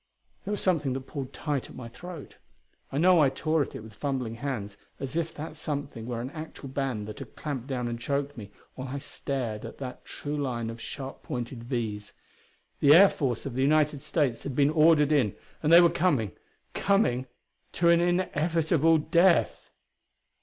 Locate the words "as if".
4.99-5.31